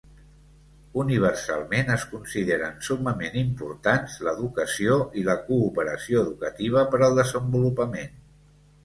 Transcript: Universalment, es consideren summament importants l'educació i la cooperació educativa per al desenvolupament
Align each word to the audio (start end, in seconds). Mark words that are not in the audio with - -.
Universalment, 0.99 1.91
es 1.95 2.05
consideren 2.13 2.79
summament 2.87 3.37
importants 3.41 4.15
l'educació 4.29 4.97
i 5.23 5.27
la 5.29 5.35
cooperació 5.51 6.23
educativa 6.25 6.83
per 6.95 7.03
al 7.11 7.15
desenvolupament 7.21 8.19